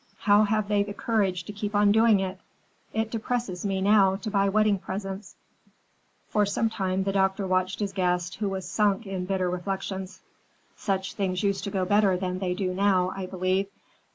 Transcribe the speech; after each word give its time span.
How 0.21 0.45
have 0.45 0.67
they 0.67 0.81
the 0.81 0.95
courage 0.95 1.43
to 1.43 1.53
keep 1.53 1.75
on 1.75 1.91
doing 1.91 2.19
it? 2.21 2.39
It 2.91 3.11
depresses 3.11 3.63
me 3.63 3.81
now 3.81 4.15
to 4.15 4.31
buy 4.31 4.49
wedding 4.49 4.79
presents." 4.79 5.35
For 6.27 6.43
some 6.43 6.71
time 6.71 7.03
the 7.03 7.11
doctor 7.11 7.45
watched 7.45 7.79
his 7.81 7.93
guest, 7.93 8.37
who 8.37 8.49
was 8.49 8.67
sunk 8.67 9.05
in 9.05 9.25
bitter 9.25 9.47
reflections. 9.47 10.21
"Such 10.75 11.13
things 11.13 11.43
used 11.43 11.65
to 11.65 11.69
go 11.69 11.85
better 11.85 12.17
than 12.17 12.39
they 12.39 12.55
do 12.55 12.73
now, 12.73 13.13
I 13.15 13.27
believe. 13.27 13.67